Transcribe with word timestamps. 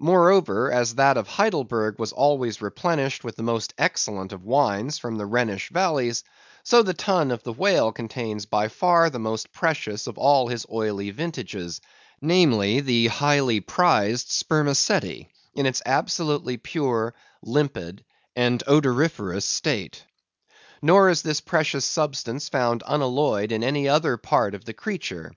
Moreover, 0.00 0.72
as 0.72 0.94
that 0.94 1.18
of 1.18 1.28
Heidelburgh 1.28 1.98
was 1.98 2.12
always 2.14 2.62
replenished 2.62 3.22
with 3.22 3.36
the 3.36 3.42
most 3.42 3.74
excellent 3.76 4.32
of 4.32 4.40
the 4.40 4.46
wines 4.48 4.98
of 5.04 5.18
the 5.18 5.26
Rhenish 5.26 5.68
valleys, 5.68 6.24
so 6.62 6.82
the 6.82 6.94
tun 6.94 7.30
of 7.30 7.42
the 7.42 7.52
whale 7.52 7.92
contains 7.92 8.46
by 8.46 8.68
far 8.68 9.10
the 9.10 9.18
most 9.18 9.52
precious 9.52 10.06
of 10.06 10.16
all 10.16 10.48
his 10.48 10.64
oily 10.72 11.10
vintages; 11.10 11.82
namely, 12.22 12.80
the 12.80 13.08
highly 13.08 13.60
prized 13.60 14.30
spermaceti, 14.30 15.28
in 15.54 15.66
its 15.66 15.82
absolutely 15.84 16.56
pure, 16.56 17.12
limpid, 17.42 18.02
and 18.34 18.62
odoriferous 18.66 19.44
state. 19.44 20.02
Nor 20.80 21.10
is 21.10 21.20
this 21.20 21.42
precious 21.42 21.84
substance 21.84 22.48
found 22.48 22.82
unalloyed 22.86 23.52
in 23.52 23.62
any 23.62 23.86
other 23.86 24.16
part 24.16 24.54
of 24.54 24.64
the 24.64 24.72
creature. 24.72 25.30